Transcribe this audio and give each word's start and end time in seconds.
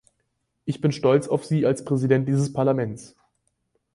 Ich 0.65 0.81
bin 0.81 0.91
stolz 0.91 1.27
auf 1.27 1.45
Sie 1.45 1.63
als 1.67 1.85
Präsident 1.85 2.27
dieses 2.27 2.51
Parlaments. 2.51 3.15